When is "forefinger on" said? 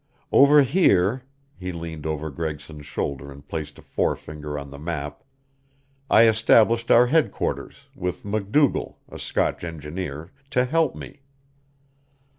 3.83-4.71